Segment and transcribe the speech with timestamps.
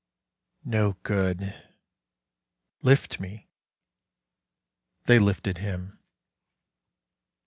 [0.65, 1.53] "No good....
[2.81, 3.51] Lift me."
[5.05, 5.99] They lifted him.